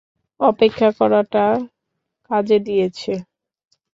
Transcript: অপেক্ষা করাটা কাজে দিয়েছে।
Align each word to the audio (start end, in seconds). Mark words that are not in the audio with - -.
অপেক্ষা 0.39 0.89
করাটা 0.99 1.45
কাজে 2.29 2.57
দিয়েছে। 2.59 3.13